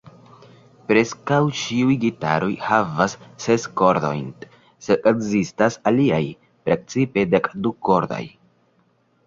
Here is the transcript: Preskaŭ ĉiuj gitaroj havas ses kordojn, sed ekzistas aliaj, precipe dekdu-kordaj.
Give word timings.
Preskaŭ 0.91 1.41
ĉiuj 1.59 1.97
gitaroj 2.03 2.49
havas 2.69 3.15
ses 3.45 3.67
kordojn, 3.83 4.25
sed 4.87 5.07
ekzistas 5.13 5.79
aliaj, 5.93 6.23
precipe 6.71 7.29
dekdu-kordaj. 7.37 8.23